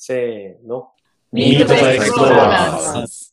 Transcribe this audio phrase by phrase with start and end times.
[0.00, 0.92] せーの。
[1.32, 3.32] ミートザエクスプローラーズ。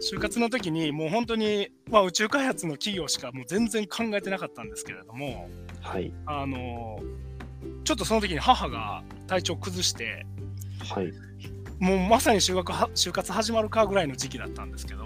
[0.00, 5.48] 就活の時にもう本当に、まあ、宇宙開発の企業しかもう全然考えてなかったんですけれども、
[5.80, 6.12] はい。
[6.26, 6.98] あの
[7.84, 10.26] ちょっとその時に母が体調崩して
[10.92, 11.12] はい。
[11.78, 15.04] もうまさに就学は就活始まるかぐらいの時期だったんですけど、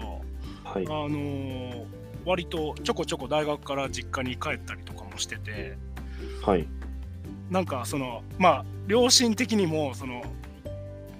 [0.63, 0.89] はいあ。
[1.07, 1.85] の
[2.25, 5.77] 割とちょこちょこ大学から実家に帰ったりとかもしてて
[6.41, 6.67] はい。
[7.49, 10.23] なんかそのまあ両親的にもその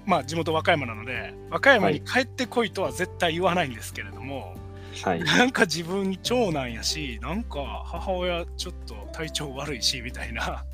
[0.06, 4.56] まあ地元和歌山なので和歌山に帰ってこいとは絶対言わないんですけれども、
[5.04, 5.24] はい。
[5.24, 10.66] なんか自分長男やしなんか母親ちょっと体調悪いしみたいな。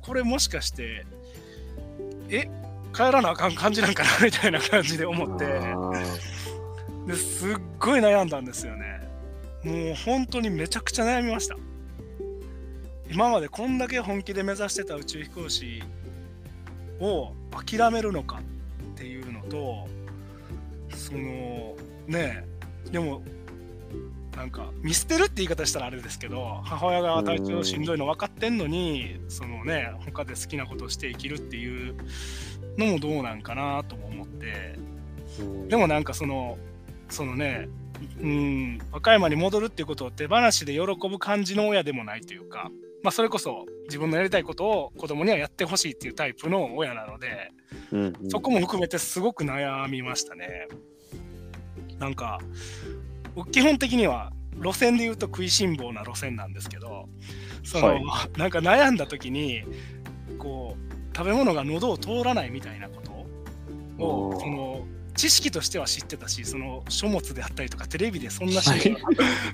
[0.00, 1.06] これもしかして
[2.28, 2.48] え
[2.92, 4.10] 帰らなあかん感じなんかな？
[4.24, 5.44] みたいな感じで思って。
[5.44, 5.90] あ
[7.06, 9.00] ですっごい悩んだんですよね。
[9.64, 11.56] もう本当にめちゃくちゃ悩みました
[13.12, 15.82] 今までこんだけ本気で目指してた宇宙飛行士
[16.98, 18.40] を諦めるのか
[18.94, 19.86] っていうのと
[20.96, 22.44] そのね
[22.86, 23.22] えでも
[24.34, 31.94] なんか見捨てるって言い方したらあれですけど母親が体調しんどいの分かってんのにそのね他で好きなことをして生きるっていう
[32.78, 34.78] のもどうなんかなとも思って。
[34.78, 34.92] ー
[35.68, 36.58] でもなんかその
[37.08, 37.68] そのね
[38.20, 42.70] うん和歌山に戻るっていうことを手放しで喜ぶ感じの親でもないというか、
[43.02, 47.50] まあ、それこそ自分のやりたいことを子供にはやってほしいっていうタイプの親なので
[47.90, 48.30] うんうん。
[48.30, 50.68] そこも含めてすごく悩みましたね。
[51.98, 52.40] なんか
[53.34, 57.08] 僕基本的には路線で言うと食いしん坊な路線なんですけど
[57.64, 58.02] その、はい。
[58.38, 59.62] なんか悩んだ時に
[60.38, 68.96] こう食べ物が喉を通らないみたいなことをその知識としては知ってたしその書物であったりとかテレビでそんなシーン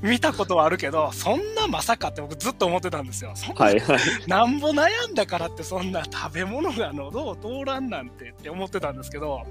[0.03, 3.33] 見たことはあるけどそんなまさかって僕ずっと思ってたんですよ。
[3.34, 3.81] そんなはい。
[3.81, 3.98] はい。
[4.27, 9.42] なんぼ悩んだからってそんな食べ物が喉を通らんなんてって思ってたんですけど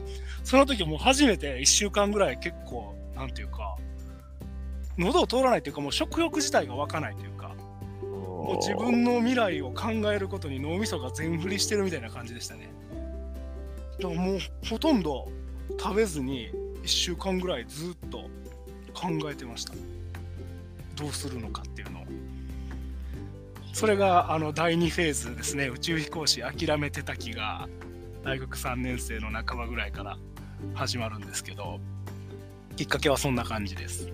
[0.44, 3.76] その時もう初めて1週間ぐらい結構なんていうか
[4.98, 7.50] 喉を通らないというかもう食欲自体が湧かないというか
[8.02, 12.70] もう自分の未来を考えることに脳みそが全振りしてるみたいな感じでしたね
[14.02, 14.40] もう
[14.70, 15.28] ほとんど
[15.80, 16.50] 食べずに
[16.84, 18.30] 1週間ぐらいずっと
[18.94, 19.74] 考えてました。
[20.96, 22.04] どうするのかっていうのを。
[23.74, 25.68] それがあの第2フェーズですね。
[25.68, 27.70] 宇宙飛行士諦めてた気が
[28.24, 30.18] 大学3年生の半ばぐらいから
[30.74, 31.80] 始まるんですけど
[32.76, 34.10] きっかけはそんな感じです。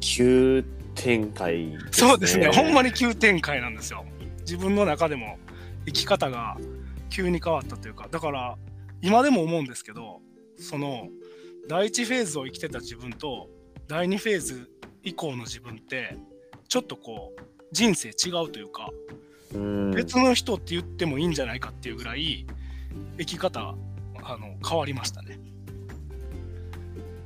[0.00, 1.78] 急展開ね。
[1.90, 4.04] そうですね、ほんまに急展開なんですよ。
[4.40, 5.38] 自分の中でも
[5.86, 6.56] 生き方が
[7.10, 8.56] 急に変わったというか、だから
[9.02, 10.20] 今でも思うんですけど、
[10.56, 11.08] その
[11.68, 13.48] 第1フェーズを生きてた自分と
[13.88, 14.70] 第2フェーズ
[15.02, 16.16] 以降の自分って、
[16.68, 17.42] ちょっとこう、
[17.72, 18.90] 人生違うというか、
[19.54, 22.46] うん別の人って言ってもいいんじゃないかっていうぐらい、
[23.18, 23.74] 生き方
[24.22, 25.38] あの変わりましたね。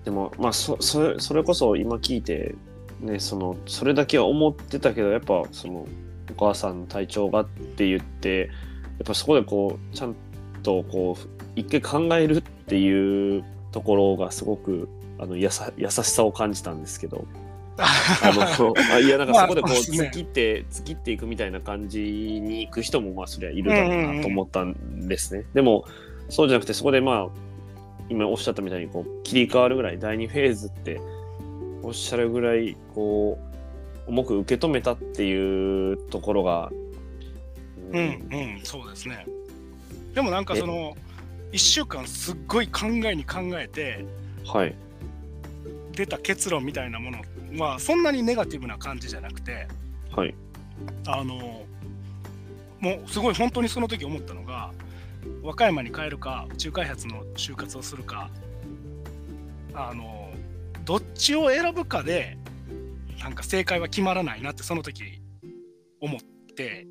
[0.05, 2.55] でも、まあ、そそれそれこそ今聞いて、
[3.01, 5.87] ね、そのそれだけは思ってたけどやっぱその
[6.31, 8.51] お母さんの体調がって言って
[8.99, 10.17] やっぱそこでこうちゃん
[10.67, 17.25] とこう一回考えるっていうところがすごくあのやさ優しさを感じたんですけど。
[17.79, 25.45] あのあいやなんかそこでこう突きって突きっていくみたいな感じに行く人もまあそりゃいるだろうなと思ったんですね。
[25.53, 25.85] でも
[26.31, 27.29] そうじゃなくてそこでまあ
[28.09, 31.03] 今おっしゃったみたいにこう切り替わるぐらい第2フェーズって
[31.83, 33.39] おっしゃるぐらいこ
[34.07, 36.71] う重く受け止めたっていうところが、
[37.93, 39.27] うんうんそうですね
[40.17, 40.97] でもなんかその
[41.53, 44.07] 1週間すっごい考えに考えて
[44.47, 44.75] はい。
[45.93, 47.21] 出た結論みたいなもの
[47.63, 49.69] はそんなにネガティブな感じじゃなくて
[50.11, 50.35] はい。
[51.07, 51.67] あの
[52.81, 54.73] もうすごい本当にその時思ったのが
[55.43, 58.31] 和歌山に帰るか宇宙開発の就活をするか
[59.75, 60.33] あの
[60.87, 62.39] どっちを選ぶかで
[63.21, 65.21] なんか正解は決まらないなってその時
[66.01, 66.21] 思っ
[66.55, 66.87] て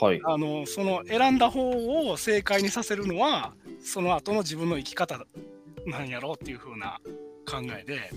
[0.00, 5.26] はいあのその選んだ方を正解にさせるのはその後の自分の生き方
[5.86, 7.00] なんやろうっていう風な
[7.46, 8.10] 考えで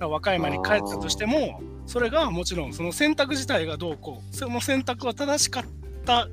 [0.00, 5.64] 和歌山に帰ったとしてもそれがもちろんその選択自体がどうこうその選択は正しかっ
[6.04, 6.28] た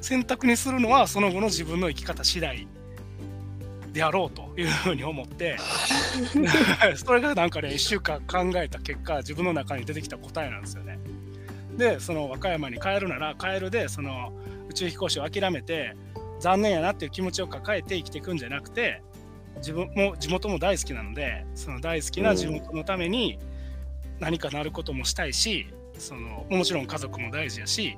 [0.00, 2.66] 選択にするのはその後の自分の生き方次第
[3.92, 5.56] であろうというふうに思って
[6.96, 10.98] それがなんかね1週間考えた結果自分の中に出てきた答えなんですよね。
[11.76, 14.32] でその和歌山に帰るなら帰るでその
[14.68, 15.96] 宇宙飛行士を諦めて
[16.40, 19.02] 残念やなっていう気持ちを抱えて生きていくんじゃなくて
[19.56, 23.38] 自分も地元も大好きなのでその大好きな地元のために
[24.20, 25.66] 何かなることもしたいし
[25.98, 27.96] そのもちろん家族も大事やし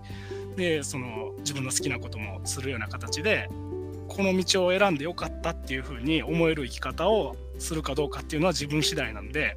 [0.57, 3.49] でその自分の好きなこともするような形で
[4.09, 9.57] この道を選んでよかったっていうふうに思える生き方をするかどうかっていうのは自分次第なんで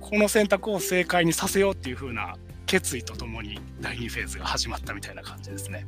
[0.00, 2.36] この選択を正解にさせようっていうふうな
[2.70, 5.84] 決意とともに第2フェーズが始まったみたいな感じですね。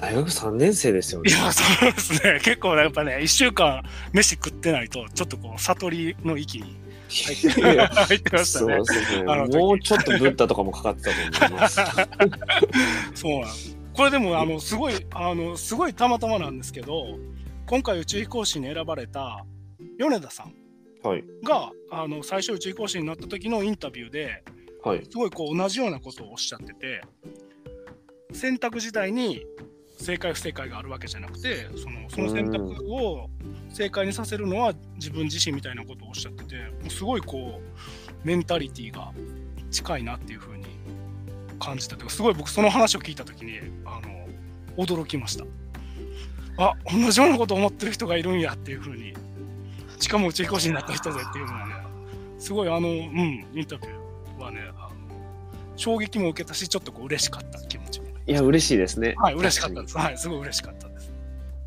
[0.00, 1.30] 大学3年生ですよね。
[1.30, 2.40] いや、そうですね。
[2.42, 6.76] 結構やっぱね、1週間飯食ってないと、ちょっとこう、悟りの域に
[7.08, 8.80] 入って 入ってましたね。
[8.84, 11.80] そうもうちょっとブッダとかもかかってたと思います。
[13.14, 13.50] そうなん。
[13.92, 17.16] これでも、あの、すごい、あの、すごいたまたまなんですけど、
[17.66, 19.46] 今回宇宙飛行士に選ばれた
[19.98, 20.54] 米田さん
[21.08, 21.24] はい。
[21.44, 24.42] が、あの、最初宇宙飛行士になった時のインタビューで、
[24.84, 25.04] はい。
[25.04, 27.02] すごいこう同じようなことをおっしゃってて
[28.32, 29.46] 選択時代に
[29.98, 33.28] 正解不正解があるわけじゃなくてそのその選択を
[33.70, 39.12] 正解にさせるのは自分自身みたいなことをおっしゃっててもうすごいこうメンタリティーが
[39.70, 40.64] 近いなっていうふうに
[41.58, 45.44] 感じたというかすごい僕その話を聞いた時にあの驚きました
[46.58, 49.14] あ同じようなこと思ってる人がいるんやっていうふうに
[49.98, 51.74] しかも宇宙飛行士になった人でっていうのはね
[52.38, 54.03] すごいあのうんインタビュー
[54.54, 54.60] ね。
[54.78, 54.94] あの
[55.76, 58.06] 衝撃も受けたしちょっとこう嬉しかった気持ちも。
[58.26, 59.14] いや、嬉しいですね。
[59.18, 61.12] はい嬉しかった確ですはいすごい嬉しかったです。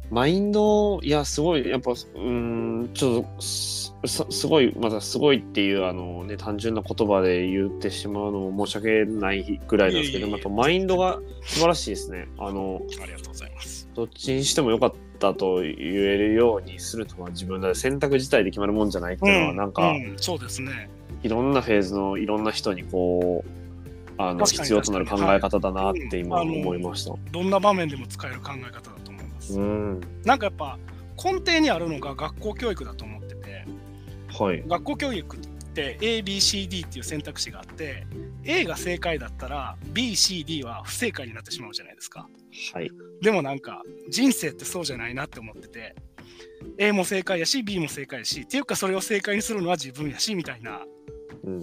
[0.09, 10.37] マインド、いや、すごい、やっぱ、うーん、ちょっとす、すすごい、またすごいっていう、あのね、単純な言葉で言ってしまうのも申し訳ないぐらいなんですけど、いえいえ。
[10.37, 12.29] いえやっぱマインドが素晴らしいですね。
[12.37, 13.89] あの、ありがとうございます。
[13.93, 20.89] どっちにしても良かったと言えるようにするのは自分で選択自体で決まるもんじゃないっていうのは、なんか、うんそうですね
[21.27, 23.49] いろんなフェーズのいろんな人にこう、
[24.17, 27.13] あの必要となる考え方だなってはい今思いました。
[27.31, 30.01] どんな場面でも使える考え方だと思います、うん。
[30.23, 30.79] なんかやっぱ
[31.21, 33.65] 根底にあるのが学校教育だと思ってて
[34.39, 34.63] はい。
[34.65, 35.39] 学校教育っ
[35.73, 38.07] て ABCD っていう選択肢があって
[38.43, 42.27] A が正解だったら BCD は不正解になってしまうじゃないですか
[42.73, 42.89] はい。
[43.21, 45.95] でもなんか人生ってそうじゃないなって思ってて
[46.79, 51.16] A も正解やし B も正解やしっていうかそれを正解にするのは自分やしみたいなうん。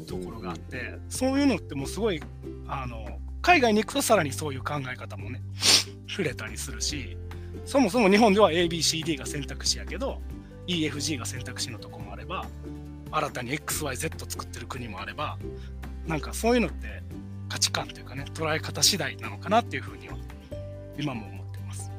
[0.06, 2.20] ところがあってそういうのってもうすごい
[2.66, 3.06] あの
[3.42, 5.42] 海外に行くとさらにそういう考え方もね
[6.08, 7.16] 触れたりするし
[7.64, 10.20] そもそも日本では ABCD が選択肢やけど
[10.66, 12.46] EFG が選択肢のとこもあれば
[13.10, 15.38] 新たに XYZ 作ってる国もあれば
[16.06, 17.02] なんかそういうのって
[17.48, 20.16] 価値観というかね捉え方次第なのかなっていうふうには
[20.98, 21.90] 今も思ってます。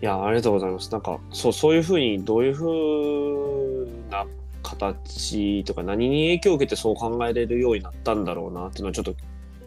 [0.00, 0.92] いや、ありがとうございます。
[0.92, 4.26] なんか、そう、そういうふうに、どういうふうな
[4.62, 9.14] 形とか、何に影響を受けてそう考えれるようになったんだろうなっていうのをちょっと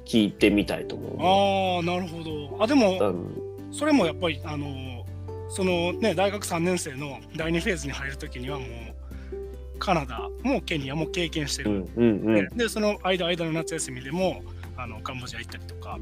[0.05, 1.17] 聞いてみたいと思う。
[1.21, 2.63] ああなるほど。
[2.63, 5.05] あでもうんそれもやっぱりあの
[5.49, 12.57] そのね大学3年生の第2フェーズに入るときにはもうカナダもケニアも経験してる、うんうんうん。
[12.57, 14.41] でその間間の夏休みでも
[14.77, 15.97] あのカンボジア行ったりとか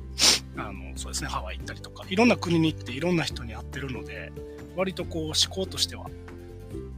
[0.57, 4.31] あのそうですねハワイ行ったりとかいろんな国に行っていろんな人に会ってるので
[4.75, 6.05] 割とこう思考としては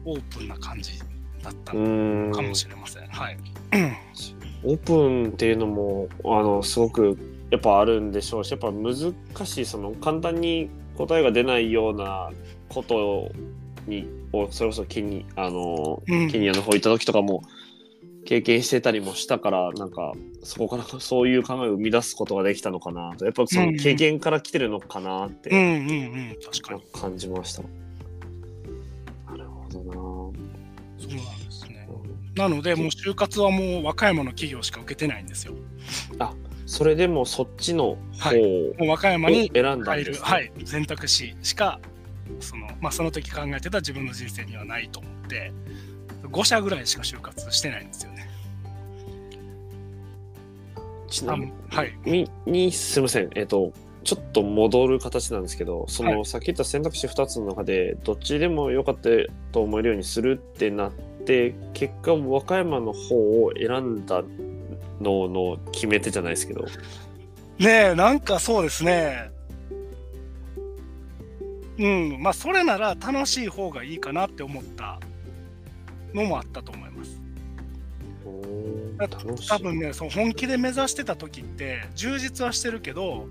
[0.06, 1.00] オープンな感じ
[1.44, 3.08] だったかもしれません。
[3.08, 3.38] はい、
[4.64, 7.18] オープンっていうのもあのすごく
[7.50, 9.14] やっぱあるんでしょうしやっぱ難
[9.46, 12.30] しいその簡単に答えが出ないような
[12.70, 13.30] こと
[13.88, 16.30] にをそれこそケニあの、うん。
[16.30, 17.44] ケニアの方行った時とかも
[18.26, 23.26] 経験してたりもしたからなんかそこからそういう考えを生み出すことができたのかなと。
[23.26, 25.74] やっぱその経験から来てるのかなって、うんうんう
[26.34, 26.38] ん。
[26.44, 26.82] 確かに
[31.18, 31.88] そうなんですね。
[32.36, 35.56] なのでもう就活はもう和歌山の企業しか受けてないんですよ。
[36.66, 41.82] それでもそっちの方はいをもう和歌山に選んだねはい、選択肢しか
[42.40, 45.52] その,、まあ、その時考えてた自分の人生にはないと思って
[46.24, 48.30] 5社ぐらいしか就活してないんですよね。
[51.10, 59.10] ちなみはい、ににすみません、えっ、と、ちょっと戻る形なんですけど、その、はさっき言った選択肢2つの中で、どっちでもよかった
[59.52, 64.24] と思えるようにするってなって、結果、和歌山の方を選んだ
[65.02, 66.66] のの決め手じゃないですけど、
[67.60, 69.30] ねえなんかそうですね。
[71.78, 75.00] うんまあそれなら楽しい方がいいかなって思った
[76.14, 77.22] のもあったと思います。
[79.48, 83.28] 多分ねそう本気で目指してた時って充実はしてるけど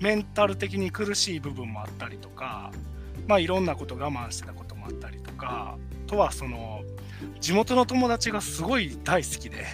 [0.00, 2.72] メンタル的に苦しい部分もあったりとか
[3.26, 5.76] まあいろんなこと我慢してたこともあったりとか
[6.06, 6.82] あとはその
[7.40, 9.64] 地元の友達がすごい大好きで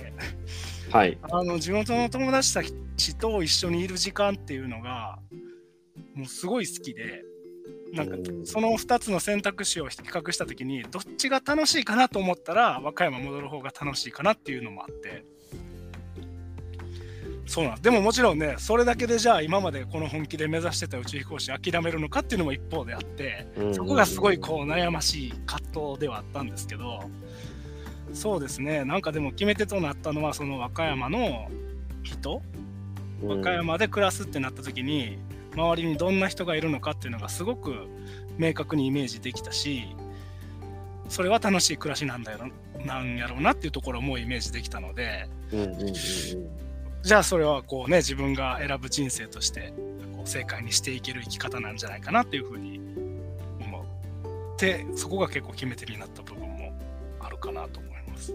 [0.90, 1.18] はい。
[1.22, 2.62] あの地元の友達た
[2.96, 5.18] ちと一緒にいる時間っていうのが
[6.14, 7.22] もうすごい好きで
[7.92, 15.24] なんかうんその2つの選択肢を比較した時にどっちが楽しいかなと思ったら和歌山戻る方が楽しいかなっていうのもあって
[17.50, 27.10] そうなんでももちろんねそれだけでじゃあ今までこの本気で目指してた宇宙飛行士諦めるのかっていうのも一方であってそこがすごいこう悩ましい葛藤ではあったんですけど
[28.12, 28.84] そうですね。
[28.84, 31.48] なんかでも決め手となったのはその和歌山の
[32.04, 32.40] 人
[33.20, 35.18] 和歌山で暮らすってなった時に
[35.54, 37.88] 周りにどんな人がいるのかっていうのがすごく
[38.38, 39.88] 明確にイメージできたし
[41.08, 42.38] それは楽しい暮らしなんだよ
[42.84, 46.69] なんやろうなっていうところもイメージできたので、うんうんうんうん
[47.02, 49.72] じゃあそれはこうね自分が選ぶ人生として
[50.16, 52.80] こう正解にしていける生き方なんじゃないかなっていうふうに
[53.60, 53.82] 思
[54.54, 56.72] ってそこが結構決め手になった部分も
[57.20, 58.34] あるかなと思います。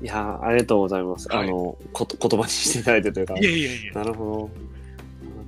[0.00, 1.28] いやーありがとうございます。
[1.28, 3.92] はいあのこ言葉にしていただいてというかいやいやいや。
[3.94, 4.68] なるほど。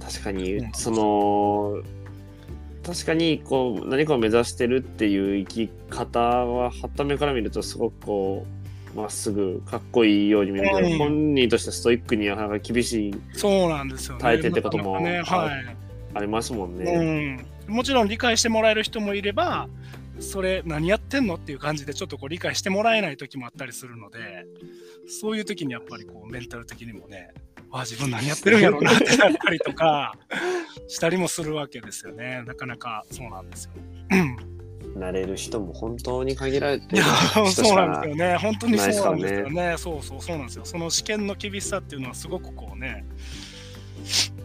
[0.00, 1.82] 確かに、うんその、
[2.84, 8.59] 確かにこう何かを目指してるっていう生き方は、はった目から見るとすごくこう、
[8.94, 14.20] まっすぐ、かっこいいように見えるけど、うん本人としてストイックになかなか厳しい、そうなんですよね。
[14.20, 15.76] 耐えてってこともね、はい。
[16.14, 17.44] ありますもんね。
[17.68, 19.68] うん、もちろん理解してもらえる人もいれば
[20.18, 24.46] それ何やってんのっていう感じでちょっとこう理解してもらえない時もあったりするので
[25.08, 27.32] そういう時にやっぱりこうメンタル的にもね
[27.72, 30.14] あ自分何やってるんやろうなってなったりとか
[30.88, 33.72] したりもするわけですよねなかなかそうなんですよ。
[35.00, 38.36] うんなれる人も本当に限られてる人しそうなんかですよね。
[38.36, 39.74] 本当にそうなんですよね。
[39.78, 40.64] そうそうそうなんですよ。
[40.64, 43.04] その試験の厳しさっていうのはすごくこうね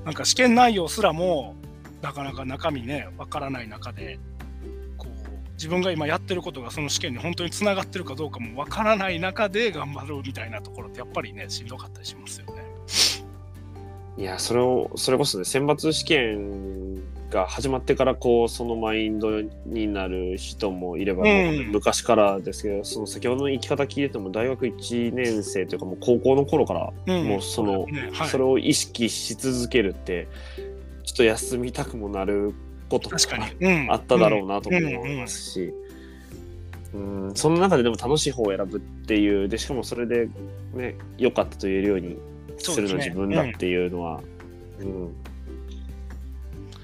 [0.05, 1.55] なんか試験内容すらも
[2.01, 4.19] なかなか中身ねわからない中で
[4.97, 12.65] こう自分が今やってることがその試験に本当につながってるかどうかもわからない中で頑張るみたいなところってやっぱりねしんどかったりしますよね。
[14.17, 21.71] いや、それを、それこそね、選抜試験が始まってから、こう、そのマインドになる人もいれば、うん。
[21.71, 27.27] 昔からですけど、その先ほどの生き方聞いてても、大学1年生というか、もう高校の頃から、うん。
[27.27, 27.85] もうその、
[28.29, 30.27] それを意識し続けるって、
[31.03, 32.53] ちょっと休みたくもなる
[32.89, 33.17] ことも
[33.91, 35.73] あっただろうなとも思いますし、
[36.93, 40.29] うん、その中ででも楽しい方を選ぶっていう、で、しかもそれで
[40.73, 42.17] ね、良かったと言えるように
[42.57, 44.21] するの自分だっていうのは、
[44.79, 45.15] うん。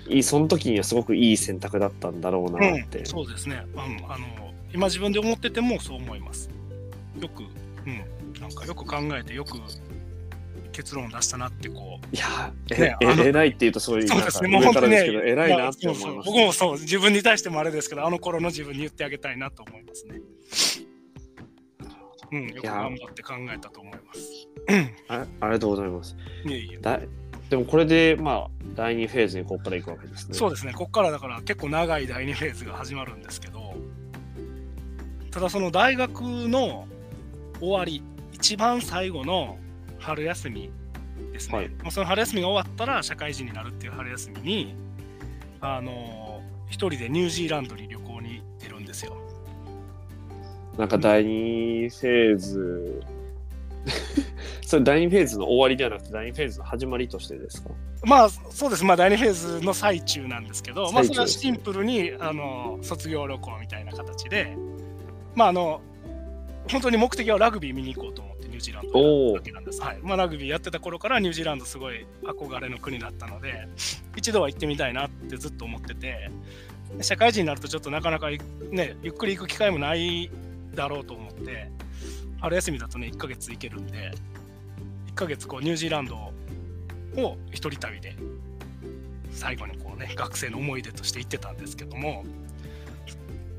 [0.08, 3.00] いい、その時にはすごくいい選択だったんだろうなって。
[3.00, 3.80] うん、そうですね、うん、
[4.12, 6.50] あの今自分で思っててもそう思います
[7.20, 9.60] よく、うん、なんかよく考えてよく
[10.72, 16.28] 結論出したなってこういや、え、ねえ偉いって言うとそういう、そうですね、もう本当にね偉いなってまあ思います。
[16.28, 20.22] 僕もそう、自分に対してもあれですけど、あの頃の自分に言ってあげたいなと思いますね。
[22.32, 24.48] うん、よくや頑張って考えたと思います。
[25.10, 26.16] あありがとうございます。
[26.46, 26.80] いえいえ。
[27.52, 30.34] だでもこれで、まあ、第2フェーズにここから行くわけですね。
[30.34, 33.76] そうですね、ここからだから結構長い第2フェーズが始まるんですけど、
[35.32, 36.88] ただその大学の
[37.60, 39.58] 終わり、一番最後の
[40.00, 40.72] 春休み
[41.34, 44.76] ですね、はいもうその春休みが終わったら社会人になるっていう春休みに、
[45.60, 49.18] あの一人でニュージーランドに旅行に出るんですよ。
[50.78, 53.04] なんか第2フェーズ、
[54.72, 57.72] それ第2フェーズの終わりではなくて、第2フェーズの始まりとしてですか？
[58.04, 64.56] まあそうです、まあ、第2フェーズの最中なんですけど、まあ、それはシンプルにあの卒業旅行みたいな形で、
[65.36, 65.82] まああの、
[66.72, 69.82] 本当に目的はラグビー見に行こうと思ってニュージーランドわけなんです。
[69.82, 70.00] はい。
[70.02, 73.68] まあ、ラグビーやってた頃からニュージーランドすごい憧れの国だったので、
[74.16, 76.32] 一度は行ってみたいなってずっと思ってて、
[76.96, 80.32] で社会人になるとちょっとなかなか、ね、ゆっくり行く機会もない
[80.74, 81.70] だろうと思って、
[82.40, 84.14] 春休みだとね、1ヶ月行けるんで、
[85.12, 88.16] 1ヶ月こうニュージーランドを一人旅で
[89.32, 92.24] 最後にこうね学生の思い出として行ってたんですけども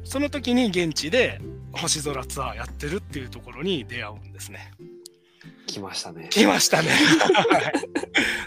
[0.04, 1.40] その時に現地で
[1.73, 4.73] 星空ツアーやってるっていうところに出会うんですね。
[5.66, 6.28] 来ましたね。
[6.30, 6.90] 来ましたね。
[7.50, 7.73] はい。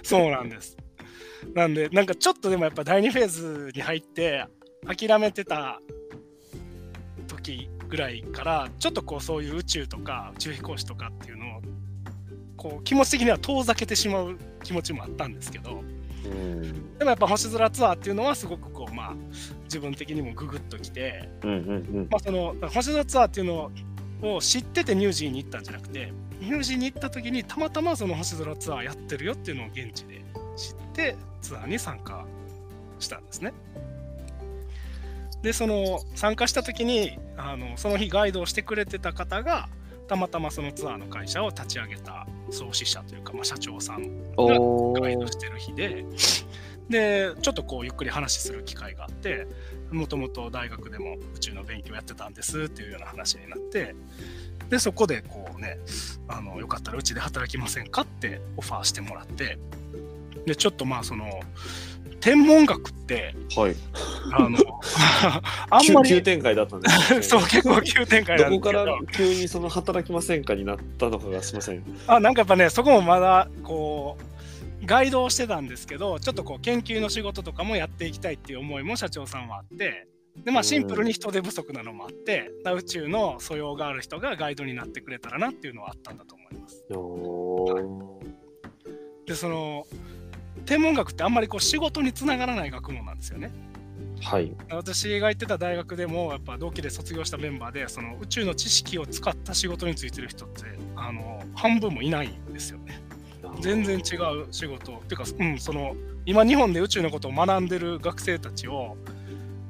[0.03, 0.77] そうなんです。
[1.55, 4.45] なんでなんかちょっとでもやっぱ第2フェーズに入って
[4.85, 5.81] 諦めてた
[7.27, 11.62] 時ぐらいからちょっとこうそういう宇宙とか宇宙飛行士とかっていうのを
[12.65, 15.84] こう気持ち的には遠ざけてしまう気持ちもあったんですけど
[16.25, 16.98] うん。
[16.98, 19.15] でもやっぱ星空ツアーっていうのはすごくこうまあ
[19.65, 22.07] 自分的にもググッときて、うんうんうん。
[22.10, 23.72] まあ、その星空ツアーっていうの
[24.24, 30.25] を知っててニュージーに行ったんじゃなくてニュージーに行った時にたまたまその星空ツアーやってるよっていうのを現地で
[30.57, 32.25] 知ってツアーに参加
[32.98, 33.53] したんですね。
[35.43, 39.69] でその参加した時にあのその日ガイドをしてくれてた方が
[40.07, 45.01] たまたまそのツアーの会社を立ち上げた創始者というか、まあ、社長さんおー。
[45.01, 46.05] ガイドしてる日で、
[46.89, 49.47] で、ちょっとこうゆっくり話する機会があって、
[49.91, 53.95] もともと大学でも宇宙の勉強やってたんですっていうような話になって、
[54.69, 55.79] で、そこでこうね、
[56.27, 59.57] あのよかったらうちで働きませんかってオファーしてもらって、
[60.45, 61.39] で、ちょっとまあその、
[62.25, 63.75] 天文学って、はい。
[64.34, 64.58] あの、
[65.70, 71.84] あんまり、急急展開だったんですね そう、結構急展開などこかんですけどら急にその働きませんかになったのかがすみません。
[72.08, 74.17] あなんかやっぱねそこもまだこ
[74.82, 80.08] うガイドをしてたんですけどちょっとこう研究の仕事とかもやっていきたいっていう思いも社長さんはあって
[80.44, 86.84] でまあシンプルに人手不足なのもあって宇宙の素養がある人がガイドになってくれたらなっていうのはあったんだと思います。
[89.27, 89.86] でその
[90.65, 93.51] 天文学ってあんまりこう仕事につながらない学問なんですよね。
[94.22, 94.51] はい。
[94.72, 100.63] 私が行ってた大学でもやっぱ同期で卒業したメンバーでその宇宙の知識を使った仕事についてる人って
[100.95, 103.01] あの半分もいないんですよね。
[103.62, 105.95] 全然違う仕事っていうか、うん、その
[106.25, 108.98] 今日本で宇宙のことを学んでる学生たちを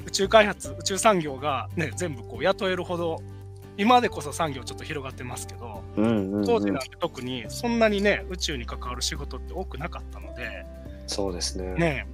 [0.05, 3.21] 宇宙開発宇宙産業が、ね、全部こう雇えるほど
[3.77, 10.65] 今でこそ産業ちょっと広がってますけどうんうんうん当時なんて特にそんなにね宇宙に関わる仕事って多くなかったので、
[11.07, 11.73] そうですね。
[11.75, 12.07] ね、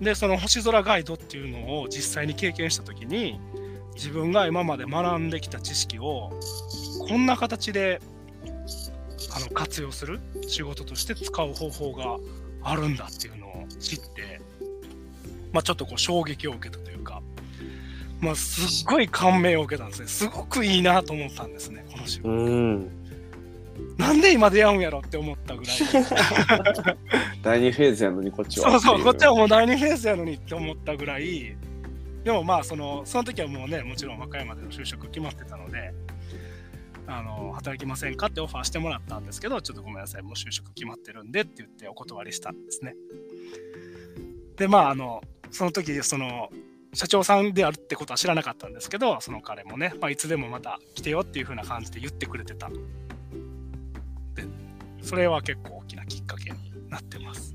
[0.00, 3.40] でその星空ガイドっていうのを実際に経験した時に
[3.94, 6.30] 自分が今まで学んできた知識を
[7.08, 8.00] こんな形で
[9.34, 12.18] あの活用する仕事として使う方法が
[12.62, 14.40] あるんだっていうのを知って、
[15.52, 17.22] まあ、ちょっとこう衝撃を受けたというか、
[18.20, 23.01] まあ、すっごい感銘を受けたんですねすごくいいなと思ったんですねこの仕事。
[23.76, 23.96] うん。
[23.96, 25.76] なんで今出会うんやろって思ったぐらい
[27.42, 28.70] 第二フェーズやのにこっちは。
[28.72, 31.56] そうそう、こっちはもう第2フェーズやのにって思ったぐらい、
[32.24, 35.92] でもまあその、その時はもうね、もちろん和歌山での就職決まってたので、
[37.06, 42.94] あの働きませんかってオファーしてもらったんですけど、ちょっとごめんなさい、もう就職決まってるんでって言ってお断りしたんですね。
[44.56, 46.50] で、まあ、あの、その時その、
[46.94, 52.70] 社長さんであるってことは知らなかったんですけど、その彼もね、まあ、いつでもまた来てよっていう風な感じで言ってくれてた。
[55.02, 56.56] で、それは結構大きなきっかけに
[56.88, 57.54] なってます。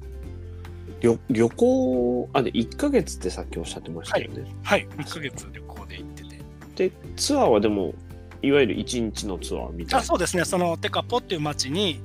[1.00, 4.46] 旅旅行、あ、で、1ヶ月ってさっきおっしゃってましたよね。
[4.64, 6.90] はい、1ヶ月旅行で行ってて。
[6.90, 7.94] で、ツアーはでも、
[8.42, 10.06] いわゆる1日のツアーみたいあな。
[10.06, 12.02] そうですね、そのテカポっていう町に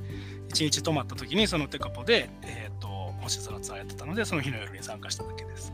[0.51, 2.89] 1日泊まった時に、そのテカポで、えー、と
[3.23, 5.73] 星空ツアーやってたので、その日の夜に参加しただけです。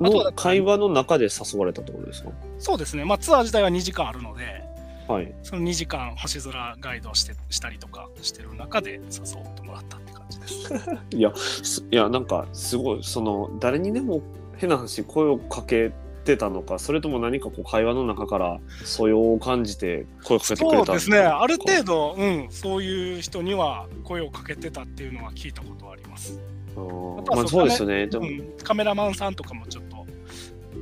[0.00, 2.30] の会話の中で誘われたってことですか？
[2.58, 4.64] そうですね、まあ、ツアー自体は2時間あるので、
[5.10, 5.34] はい。
[5.42, 10.74] その2時間星空ガイドをしてしたりとかしてる中で誘ってもらったって感じです。
[11.16, 14.22] いや、すいや、なんか、すごい、その、誰にでも
[14.56, 15.92] 変な話、声をかけ
[16.24, 26.40] てたのか、それとも何かこう、会話の中から素養を感じて声をかけてくれたそうですね、ある程度、うん、そういう人には声をかけてたっていうのは聞いたことはあります。
[26.76, 28.06] 度あまあ、そうですよね。
[28.06, 30.06] でも、うん、カメラマンさんとかもちょっと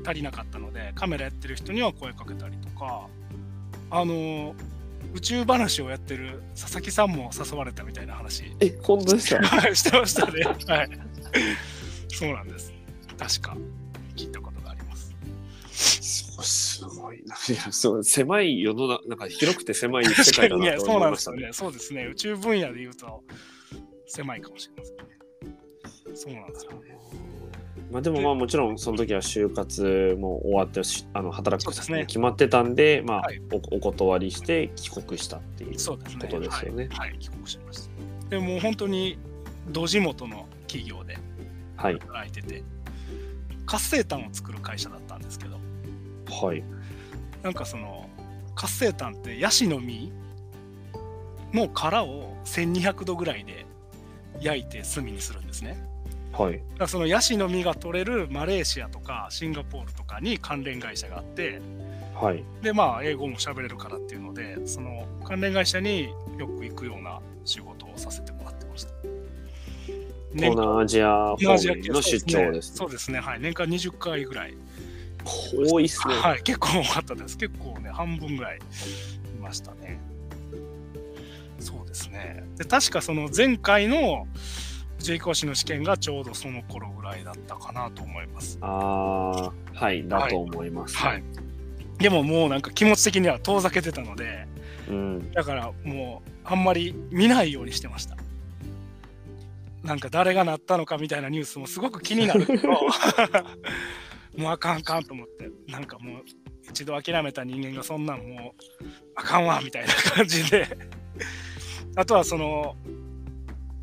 [0.04, 3.08] 足りなかったのでカメラやってる人には声かけたりとか
[3.90, 4.55] あの
[5.14, 8.44] 宇宙話をやってる佐々木さんも誘われたみたいな話。
[8.61, 9.42] え、本当ですか？
[9.46, 10.42] はいしてましたね。
[10.42, 10.90] はい。
[12.09, 12.72] そうなんです。
[13.18, 13.57] 確か
[14.16, 15.14] 聞いたことがあります。
[15.70, 17.35] すごいな。
[17.48, 21.37] いや、そう、狭い世の中、なんか広くて狭い世界だなとねそう思いましたね。
[21.42, 21.70] なんですよね。
[21.70, 22.05] そうですね。
[22.07, 23.24] 宇宙分野で言うと
[24.07, 26.14] 狭いかもしれませんね。
[26.14, 26.97] そうなんですよね
[27.90, 32.07] まあでもまあもちろんその時は就活も終わってしあの働くそうですね。
[32.07, 33.40] 決まってたんで、まあはい。
[33.53, 35.70] おお断りして帰国したっていう。
[35.72, 35.96] こ
[36.29, 36.88] とですよね。
[36.90, 38.31] はい、はい、帰国しました。
[38.31, 39.18] でもう本当に
[39.70, 41.18] 土地元の企業で
[41.77, 41.94] はい。
[41.94, 42.62] 働いてて
[43.66, 45.59] 活性炭を作る会社だったんですけど。
[46.31, 46.62] はい。
[47.42, 48.09] なんかその
[48.55, 50.12] 活性炭ってヤシの実
[51.55, 53.64] の殻を1200度ぐらいで
[54.40, 55.83] 焼いて炭にするんですね
[56.32, 56.62] はい。
[56.78, 61.60] だそのヤシの実が取れるマレーシアとかシンガポールとかに関連会社があって
[62.14, 62.44] はい。
[62.62, 68.90] でまあ英語も喋れるからっていうのでその関連会社によく行くような仕事をさせてもらってました
[70.34, 72.76] 東南アジア方面の出張ですね。
[72.76, 74.54] そうですねはい年間20回ぐらい
[75.24, 76.14] 多いっすね。
[76.14, 77.36] はい、結構多かったです。
[77.36, 80.00] 結構ね、半分ぐらいいましたね。
[81.60, 82.44] そうですね。
[82.56, 84.26] で、確かその前回の
[84.98, 88.58] 宇宙飛行士の試験がちょうどその頃ぐらいだったかなと思います。
[88.61, 90.96] ああ、はい、だと思います。
[90.96, 91.22] はい。
[91.98, 94.46] でももうなんか気持ち的には遠ざけてたので、
[94.88, 95.32] うん。
[95.32, 98.16] だからもうあんまり見ないようにしてました。
[99.82, 102.68] なんか誰がなったのかみたいなニュースもすごく気になるけど、
[104.37, 106.24] もうあかんあかんと思って、なんかもう
[106.70, 108.84] 一度諦めた人間がそんなんもう
[109.14, 110.66] あかんわみたいな感じで、
[111.94, 112.76] あとはその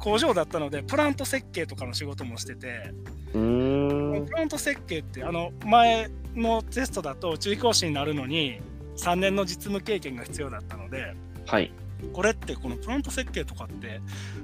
[0.06, 2.94] 工場だったのでプラント設計とかの仕事もしてて。
[3.34, 8.62] プラント設計ってあの前のテストだと宇宙飛行士になるのに
[8.98, 11.16] 3年の実務経験が必要だったので、
[11.48, 11.74] はい。
[12.14, 14.00] これってこのプロント設計とかって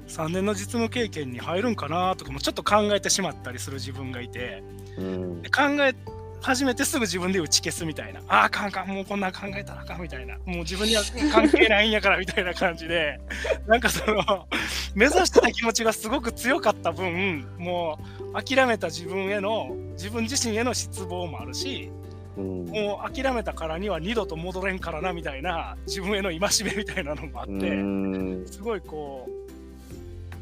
[0.08, 4.64] 3年の実務経験に入るんかなとかもちょっと考えてしまったりする自分がいて。
[4.96, 5.94] 考え
[6.42, 8.20] 始めてすぐ自分で打ち消すみたいな。
[8.26, 8.88] ああかんかん。
[8.88, 10.36] もうこんなん考えたらあかんみたいな。
[10.44, 11.02] もう自分には
[11.32, 13.20] 関係ないんやからみたいな感じで。
[13.66, 14.48] なんかその
[14.94, 17.98] 目指してた気持ちがすごく強かった分も
[18.34, 21.90] う諦めた自分への自分自身への失望もあるし
[22.36, 22.64] うん。
[22.66, 27.52] もう諦めたからには二度と戻れんからなみたいな自分への戒めみたいなのもあって。
[27.52, 28.46] うん。
[28.46, 29.28] すごいこ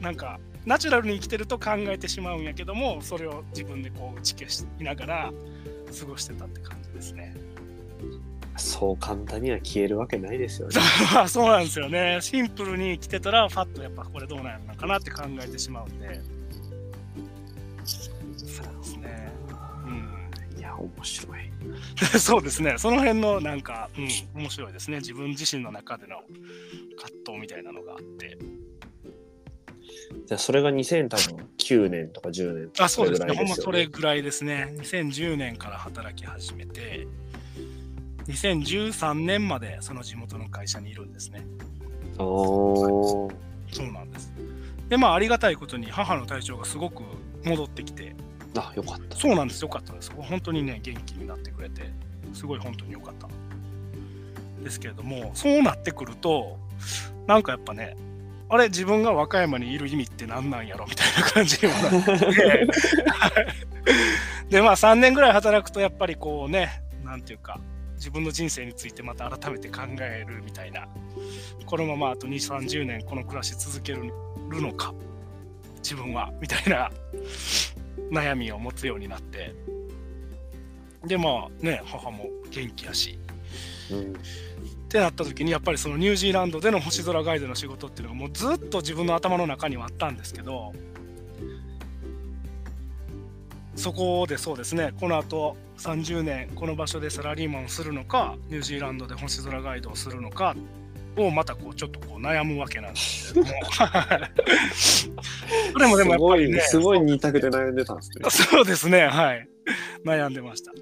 [0.00, 5.32] うなんかナチュラルに生きてると考えてしまうんやけどもそれを自分でこう打ち消しながら
[5.90, 7.34] 過ごしてたって感じですね。
[8.56, 10.76] そう簡単には消えるわけないですよね。
[11.14, 12.18] ま あそうなんですよね。
[12.20, 16.20] シンプルに生きてたらファッとやっぱこれどうなんのかなって考えてしまうんで。
[17.84, 19.32] そうですね。
[19.86, 20.58] うん。
[20.58, 21.50] いや、面白い。
[22.20, 22.74] そうですね。
[22.78, 24.08] その辺のなんか、うん、
[24.42, 24.98] 面白いですね。
[24.98, 26.22] 自分自身の中での
[26.96, 28.38] 葛藤みたいなのがあって。
[30.26, 33.34] じゃあ、それが2009年とか10年とかあ、そうですね。
[33.34, 33.86] ほんまそれ。
[33.86, 34.74] ぐらいですね。
[34.78, 37.06] 2010年から働き始めて、
[38.26, 41.44] 2013年までその地元の会社にいるんですね。
[42.18, 43.34] おー
[43.72, 44.32] そうなんです。
[44.88, 47.02] で、まあ、ありがたいことに母の体調がすごく
[47.44, 48.14] 戻ってきて、
[48.56, 49.16] あ、よかった。
[49.16, 49.62] そうなんです。
[49.62, 50.10] よかったです。
[50.16, 51.92] 本当にね、元気になってくれて、
[52.32, 53.28] すごい本当によかった。
[54.62, 56.58] ですけれども、そうなってくると、
[57.26, 57.96] なんかやっぱね、
[58.50, 62.66] あれ、自分が和歌山にいる意味って何なんやろみたいな感じにもなって。
[64.50, 67.58] で、まあ3年ぐらい働くと、やっぱりこうね、なんていうか、
[67.94, 70.88] 自分の人生についてまた改めて考えるみたいな、
[71.64, 74.12] このままあと2、30年この暮らし続ける
[74.50, 74.92] のか、
[75.76, 76.90] 自分は、みたいな。
[78.10, 79.54] 悩みを持つようになって、
[81.06, 83.18] で、まあね、母も元気やし、
[84.90, 90.72] ってなった時にやっぱりそのニュージーランドでの星空ガイドの仕事っていうのがもうずっと自分の頭の中にはあったんですけど
[93.76, 100.56] そこでそうですねこのあと30年この場所でサラリーマンをするのかニュージーランドで星空ガイドをするのか
[101.16, 103.60] をまたこうちょっとこう悩むわけなんですけれども
[104.74, 108.28] それもでもやっぱりねすごい、すごい二択で悩んでたんですね。
[108.28, 109.48] そうですね、はい。
[110.04, 110.72] 悩んでました。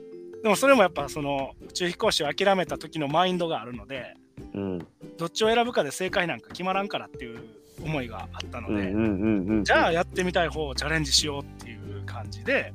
[0.43, 4.17] でもそれもやっぱその宇宙飛行士を諦めた時のマインドがあるので、
[4.55, 4.87] うん。
[5.17, 7.41] どっちを選ぶかで正解なんか決まらんからっていう
[7.83, 9.65] 思いがあったので。
[9.65, 12.73] じゃあやってみたい方をチャレンジしようっていう感じで、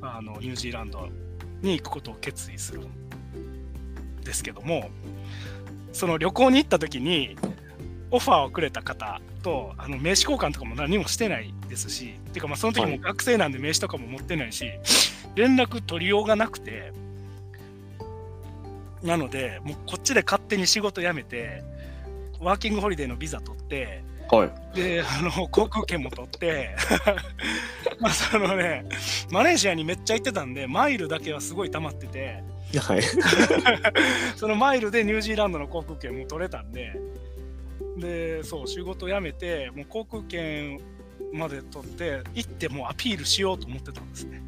[0.00, 1.08] あのニュージーランド
[1.62, 4.90] に行くことを決意するんですけども、
[5.92, 7.36] その旅行に行った時に、
[8.10, 14.70] オファーをくれた方とあの名刺交換とかも何もしてないですし、てかまあその時もはい学生なんで名刺とかも持ってないし、
[15.38, 16.92] 連絡取りようがなくて、
[19.04, 21.62] なので、もうこっちで勝手に仕事辞めて、
[22.40, 24.76] ワーキングホリデーのビザ取って、はい。
[24.76, 26.74] で、あの、航空券も取って、
[28.00, 28.84] まあ、そのね、
[29.30, 32.42] マレーシアにめっちゃ行ってたんで、マイルだけはすごい溜まってて、
[32.76, 33.02] はい。
[34.34, 36.98] そのマイルでニュージーランドの航空券も取れたんで、
[37.96, 40.80] で、そう、仕事辞めて、もう航空券
[41.32, 44.42] まで取って、行ってもうアピールしようと思ってたんですね。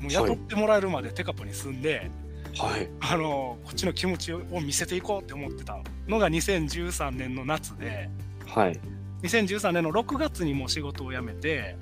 [0.00, 2.10] もう雇ってもらえるまでテカポに住んで、
[2.58, 2.88] はい。
[3.00, 5.78] あの、こっちの気持ちを見せていこうって思ってた
[6.08, 8.08] のが2013年の夏で、
[8.46, 8.80] はい。
[9.22, 11.76] 2013年の6月にもう仕事を辞めて、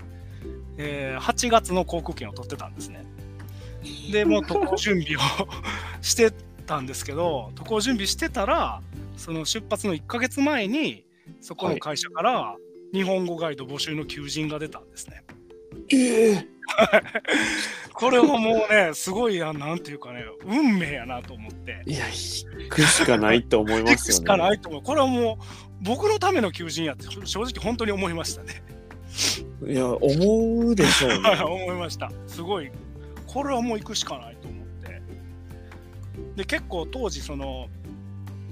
[0.77, 3.05] えー8月の航空券を取ってたんですね。
[4.11, 5.20] でもう渡航準備を
[6.00, 6.33] して
[6.66, 8.81] たんですけど渡航準備してたら
[9.16, 11.05] その出発の1ヶ月前に
[11.40, 12.57] そこの会社から
[12.92, 15.22] 日本語ガイド募集の求人が出たんですね。
[15.90, 16.54] ええ
[17.92, 21.82] これはもうねすごいあなんていうかね運命やなと思って。
[21.87, 24.22] いや、行くしかないと思いますよね。
[24.22, 24.82] しかないと思う。
[24.82, 25.44] これはもう
[25.82, 28.62] 僕のための求人やって正直本当に思いましたね。
[29.66, 31.18] いや、思うでしょうね。
[31.20, 32.10] はい、思いました。
[32.26, 32.70] すごい、
[33.26, 35.02] これはもう行くしかないと思って。
[36.37, 37.68] で、結構当時、その、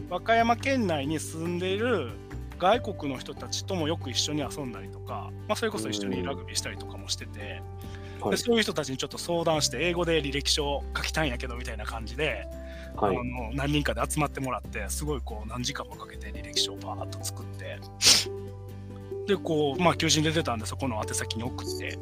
[0.09, 2.11] 和歌山県内に住んでいる
[2.59, 7.63] 外国の人たちともよく一緒に遊んだりとか、まあ、それこそ一緒にラグビーしたりとかもしてて、
[8.23, 12.47] はいでそういう人たちにちょっと相談して、英語で履歴書を書きたいんやけどみたいな感じで、
[12.97, 13.17] はい。
[13.17, 17.79] あの何人かで集まってもらってすごいこう何時間もかけて履歴書をバーッと作って
[19.27, 21.99] でこうまあ求人で出たんでそこの宛先に送って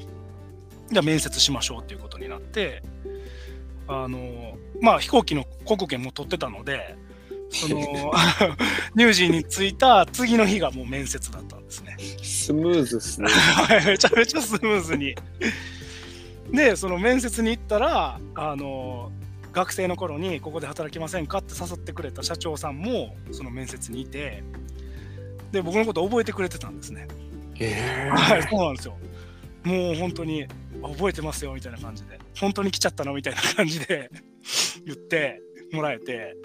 [0.90, 2.82] じ面接しましょうっていうことになって
[3.86, 6.96] あのまあ飛行機の航空券も取ってたので
[7.50, 7.80] その
[8.94, 11.96] ニュージーに着いた次の日がもう面接だったんですね。
[12.22, 13.26] スムーズですね。
[13.28, 15.16] はいめちゃめちゃスムーズに。
[16.52, 19.12] で、その面接に行ったら、あの、
[19.52, 24.42] 学生の頃にここで働きませんかって誘ってくれた社長さんもその面接にいて
[25.50, 27.08] で僕のこと覚えてくれてたんですね。
[27.58, 28.08] え。
[28.10, 28.96] はい、そうなんですよ。
[29.64, 30.46] もう本当に
[30.80, 32.18] 覚えてますよみたいな感じで。
[32.38, 33.12] 本当に来ちゃったの？
[33.12, 34.10] みたいな感じで
[34.86, 36.36] 言ってもらえて。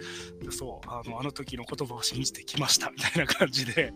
[0.50, 3.94] そうあのあの時の言葉を信じてきましたみたいな感じで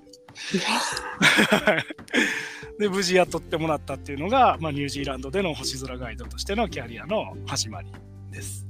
[2.79, 7.91] で無事雇ってもらったっていうのが、まあ、ニュージーランドでの星空ガイドとしてのキャリアの始まり
[8.31, 8.65] です。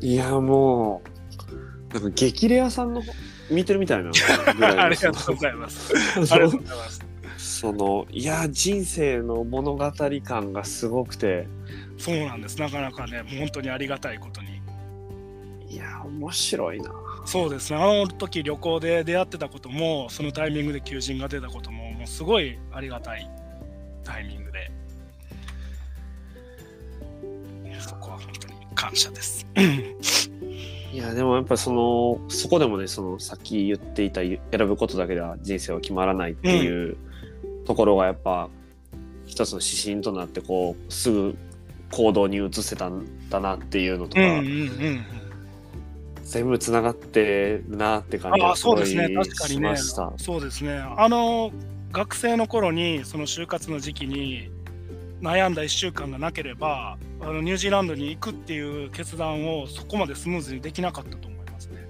[0.00, 1.02] いやも
[1.90, 3.02] うなんか激レアさんの
[3.50, 4.10] 見てるみたいな
[4.82, 5.92] ありがとうございます。
[6.16, 7.04] ありがとうございます。
[7.36, 9.92] そのいや人生の物語
[10.24, 11.46] 感がすごくて
[11.98, 12.58] そうなんです。
[12.58, 14.60] なかなかね、本当にありがたいことに。
[15.68, 16.90] いや面白いな
[17.24, 17.78] そうですね。
[17.78, 23.30] あの時旅行で出会ってたことも、そのタイミングで求人が出たことも、もうすごいありがたい
[24.04, 24.70] タイミングで。
[27.80, 29.46] そこは本当に感謝です。
[30.92, 36.96] いやでもやっぱそのそこでもねそのさっき言っていた選ぶことだけでは人生は決まらないっていう
[37.64, 38.48] ところがやっぱ
[39.26, 41.36] 一つの指針となってこうすぐ
[41.92, 45.04] 行動に移せたんだなっていうのとか、うんうんうん。
[46.30, 49.14] 全部つながってるなって感じああ、がすごいそうですね。
[49.16, 49.76] 確かにね。
[50.16, 50.78] そうですね。
[50.78, 51.50] あの、
[51.90, 54.48] 学生の頃に、その就活の時期に
[55.20, 61.84] 悩んだ1週間がなければ、あのニュージーランドに行くっていう決断をそこまでスムーズにできなかったと思いますね。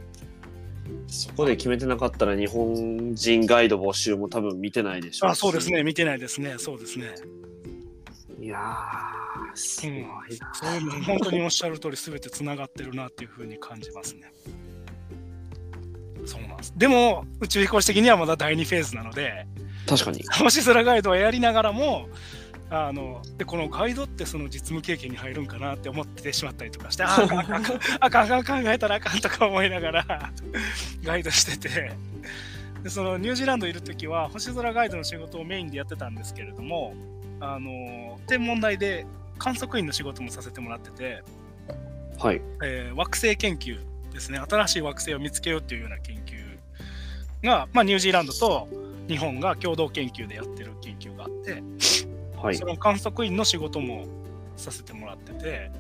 [1.07, 5.83] そこで決めてなかったら日本人ガイド募集も多分見てないでしょしあそうですね。
[5.85, 6.55] 見てないですね。
[6.57, 7.15] そうですね。
[8.41, 10.55] いやーすごいな。
[10.55, 14.33] そういうの本当におっしゃる通り全てつながってるなっていうふうに感じますね。
[16.27, 16.73] そうなんです。
[16.77, 19.47] でも宇宙飛行士的にはまだ第2フェーズなので、
[19.87, 20.23] 確かに。
[20.43, 22.09] 星空ガイドをやりながらも、
[22.71, 27.65] あのでこのガイドってその実務経験に入るんかなって思ってしまったりとかして、ああんあかん
[28.01, 30.33] あかんあかん考えたらあかんとか思いながら
[31.03, 31.93] ガイドしてて。
[32.83, 36.95] でそのニュージーランドいる時は星空ガイドの仕事をメインでやってたんですけれども
[37.39, 39.07] あの天文台で
[39.41, 41.25] 観測員の仕事もさせてもらってて、
[42.19, 42.41] はい。
[42.63, 43.79] えー惑星研究
[44.13, 48.69] ですね新しい惑星を見つけようっていうような研究が、まあ、ニュージーランドと
[49.09, 51.63] 日本が共同研究でやってる研究があって、
[52.37, 52.67] はいそ。
[52.67, 54.07] の観測員の仕事も
[54.57, 55.71] させてもらってて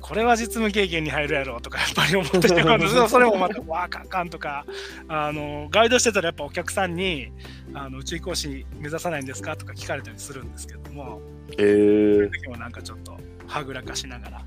[0.00, 4.66] これは実務経験に入るやろうとかやっぱり思ってしまうんですよ それもまたわあかんかんとか
[5.08, 7.32] あのガイドしてたらやっぱお客さんに
[7.74, 11.20] あの宇宙飛行士目指さないんですかとか聞かれたりするんですけども
[11.52, 14.44] えそういうー、時もなんかちょっとはぐらかしながら、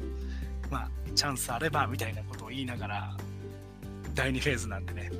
[0.69, 3.17] まあ、チャンスあればみたいなことを言いながら、
[4.15, 5.11] 第2フェーズなんでね。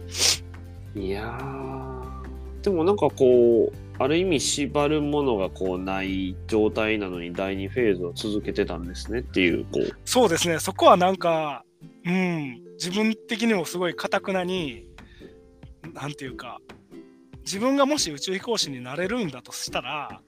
[0.96, 9.96] いやーでもなんかこうある意味縛るものがこうない状態なのに第2フェーズを続けてたんですねっていうこう。
[10.06, 11.64] そうですね、そこはなんか、
[12.06, 14.88] うん、自分的にもすごいかたくなに、
[15.94, 16.60] なんていうか、
[17.42, 20.22] 自分がもし宇宙飛行士になれるんだとしたら、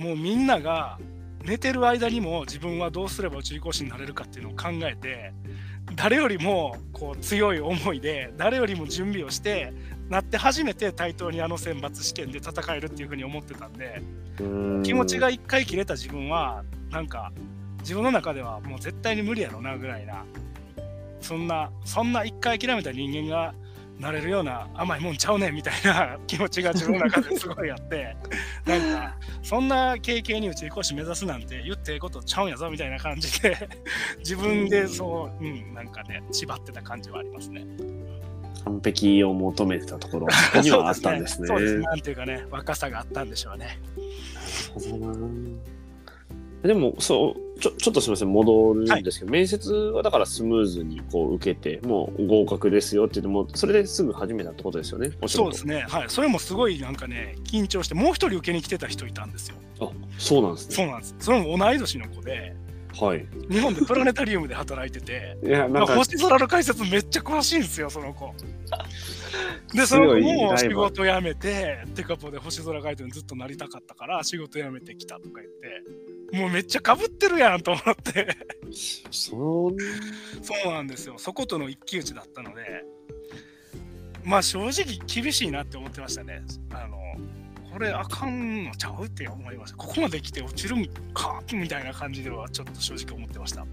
[0.00, 0.98] もうみんなが
[1.44, 5.32] 寝てる間にも自分はどうすれば宇宙飛行士になれるかっていうのを考えて、
[5.94, 9.74] 誰よりもこう強い思いで、誰よりも準備をして、
[10.08, 14.02] なって初めて対等にあの選抜試験で戦えるっていうふうに思ってたんで、
[14.82, 17.30] 気持ちが一回切れた自分はなんか
[17.80, 20.24] 自分の中ではもう絶対に無理やろなぐらいな
[21.20, 23.54] そんなそんな一回諦めた人間が
[24.00, 28.16] なれるような甘いもんちゃうねんみたいな 気持ちが自分の中ですごいあって
[28.64, 33.68] なんかそんな経験に宇宙飛行士目指すなんて言ってええことちゃうんやぞみたいな感じで
[34.18, 37.66] 自分でそう、うん、なんかね縛ってた感じはありますね。
[38.64, 40.26] 完璧を求めてたところ
[40.60, 41.48] にはあったんですね。
[41.48, 41.84] そうですね。
[41.84, 43.78] なんていうかね若さがあったんでしょうね。
[46.62, 55.84] でもそうちょちょっとすみません戻るんですけど、面接はだからスムーズにこう受けてもう合格ですよって言ってもそれですぐ始めたってことですよねそうですね。
[55.88, 56.08] はい。
[56.08, 59.56] それもすごいなんかね、緊張して、もう一人受けに来てた人いたんですよ。
[59.80, 61.14] あそうなんですねそうなんです。
[61.20, 62.54] それも同い年の子で、
[62.98, 68.34] はい日本でプラネタリウムで働いてて、いやなんか星空の解説めっちゃ詳しいんですよ、その子。
[69.74, 78.36] で、その子も仕事辞めて、テカポで星空ガイドにずっとなりたかったから、仕事辞めてきたとか言って、もうめっちゃかぶってるやんと思って。
[79.10, 79.76] そん
[80.42, 81.14] そうなんですよ。
[81.18, 82.84] そことの一騎打ちだったので、
[84.24, 86.42] まあ正直厳しいなって思ってましたね。
[86.72, 86.98] あの、
[87.72, 89.76] これあかんのちゃうって思いました。
[89.76, 93.64] ここまで来て落ちるんかみたいな感じではちょっと正直思ってました。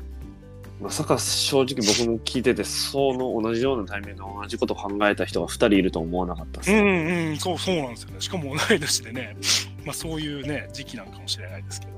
[0.80, 8.22] まさか正直僕も聞いててその同じようなタイミングで同じことを考えた人が2人いると思わなかったです、うんうん、そうそうなんですよね。
[8.22, 9.36] しかも同い年でね、
[9.86, 11.94] まあそういうね、時期なんかもしれないですけど。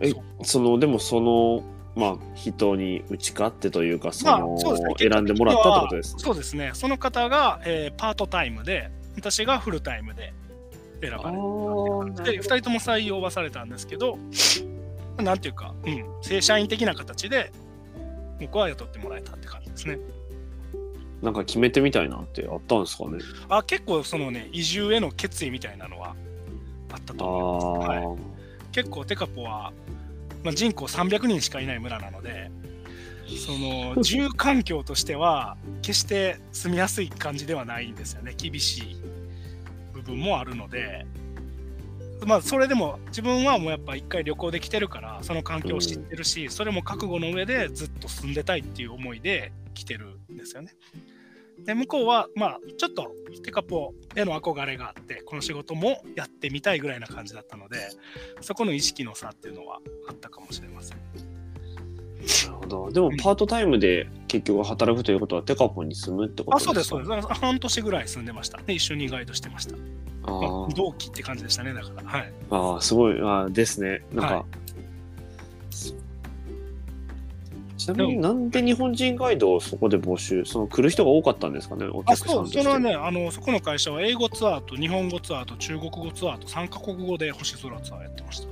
[0.00, 1.64] えそのでもその
[1.96, 6.22] まあ人に打ち勝ってというかそまあの、そね選んでもらったってことですね。
[6.22, 6.70] そうですね。
[6.74, 10.34] その方が、えーパートタイムで、私がフルタイムで
[11.00, 12.30] 選ばれた。
[12.30, 14.18] で、2人とも採用はされたんですけど、
[15.16, 17.50] なんていうか、うん、正社員的な形で、
[18.40, 19.98] 僕は雇ってもらえたって感じですね。
[21.22, 23.18] なんか決めてみたいなってあったんですかね。
[23.48, 26.14] あ結構、そのね、移住への決意みたいなのは
[26.92, 28.06] あったと思います。
[28.06, 28.18] はい、
[28.72, 29.72] 結構、テカポは、
[30.44, 32.50] まあ、人口300人しかいない村なので、
[33.44, 38.96] その 住環境としては、決して住みやすい感じではないんですよね、厳しい
[39.92, 41.04] 部分もあるので、
[42.26, 50.72] まあ、それでも自分はもうやっぱ一回旅行で来てるから、その環境を知ってるし、それも覚悟の上でずっと住んでたいっていう思いで来てるんですよね。
[51.64, 53.10] で向こうは、まあ、ちょっと
[53.42, 57.78] テカポへの憧れがあって、この仕事もやってみたいぐらいな感じだったので、
[58.40, 60.98] そこの意識の差っていうのはあったかもしれません。
[60.98, 62.90] なるほど。
[62.90, 66.74] でもパートタイムで結局働くということはテカポに住むってことあ、ですか？
[66.74, 67.28] そうです、そうです。
[67.40, 68.58] 半年ぐらい住んでました。
[68.58, 69.76] で、一緒にガイドしてました。
[70.24, 72.02] あまあー同期って感じでしたね、だから。
[72.02, 72.32] はい。
[72.50, 73.18] あー、すごい。
[73.20, 74.02] あーですね。
[74.12, 74.44] なんか、は
[77.78, 82.52] ちなみになんで日本人ガイドをそこで募集、その来る人が多かったんですかね、おあ、客さんそ。
[82.52, 88.48] それはね、あの、そこの会社は英語ツアーと日本語ツアーと中国語ツアーと3カ国語で星空ツアーやってました。
[88.48, 88.50] あ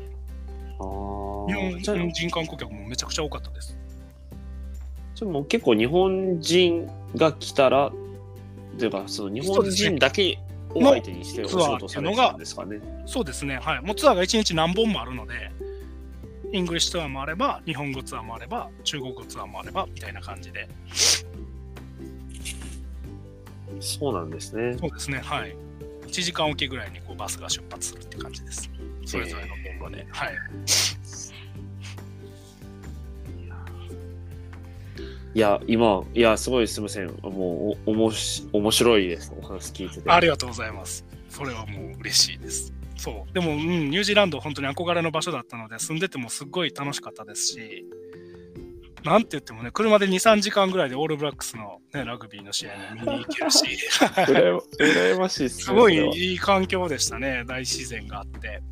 [1.49, 3.77] 日本人観光客もめちゃくちゃ多かったです。
[5.17, 7.91] じゃあもう結構日本人が来たら、
[8.79, 10.39] というか、その日本人だけ
[10.79, 12.81] を相手にしてお仕事されてたんですかね。
[13.07, 13.83] そうですね、はい。
[13.83, 15.53] もうツアーが1日何本もあるので、
[16.53, 20.69] English ツアーもあれば、日本語ツアーもあれば、中国語ツアーもあれば、みたいな感じで。
[23.81, 24.77] そうなんですね。
[24.79, 25.57] そうですね、はい。
[26.07, 28.71] 1時間おきぐらいにこうバスが出発するって感じです。
[29.05, 30.07] それぞれの言語で。
[30.11, 30.35] はい。
[35.37, 37.09] いや、今、いや、すごいすみません。
[37.09, 39.35] もう、お、おもし、面白いです。
[39.39, 40.11] お話聞いてて。
[40.11, 41.05] ありがとうございます。
[41.29, 42.73] それはもう嬉しいです。
[42.97, 43.33] そう。
[43.35, 47.85] でも、うん、ニュージーランド、本当に憧れの場所だったので、住んでてもすっごい楽しかったですし、
[49.05, 53.67] なんて言ってもね、車で2、3時間ぐらいでオールブラックスの、ね、ラグビーの試合も見に行けるし、
[54.29, 55.65] うらや羨ましいっすね。
[55.69, 58.63] すごいいい環境でしたね、大自然があって。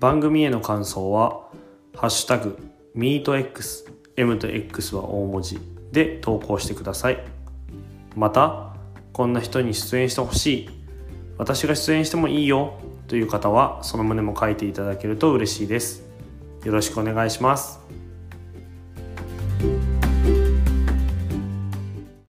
[0.00, 1.42] 番組への感想は
[1.94, 2.56] 「ハッシュタグ
[2.96, 3.86] MeetX」
[4.16, 5.58] M と X は大文字
[5.92, 7.22] で投稿してください。
[8.16, 8.74] また
[9.12, 10.70] こんな人に出演してほしい。
[11.36, 16.08] 私が出演してもいいよという方はその旨も書いていただけると嬉しいです。
[16.64, 17.78] よろしくお願いします。